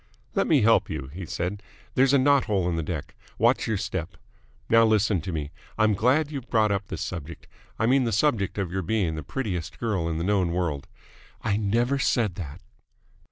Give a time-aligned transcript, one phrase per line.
[0.33, 1.61] "Let me help you," he said.
[1.93, 3.13] "There's a knothole in the deck.
[3.37, 4.17] Watch your step.
[4.67, 5.51] Now, listen to me.
[5.77, 7.45] I'm glad you've brought up this subject
[7.77, 10.87] I mean the subject of your being the prettiest girl in the known world"
[11.43, 12.61] "I never said that."